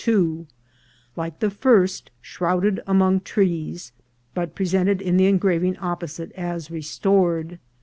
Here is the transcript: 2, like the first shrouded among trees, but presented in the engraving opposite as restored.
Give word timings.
2, 0.05 0.47
like 1.15 1.37
the 1.41 1.51
first 1.51 2.09
shrouded 2.21 2.81
among 2.87 3.19
trees, 3.19 3.91
but 4.33 4.55
presented 4.55 4.99
in 4.99 5.15
the 5.15 5.27
engraving 5.27 5.77
opposite 5.77 6.31
as 6.31 6.71
restored. 6.71 7.59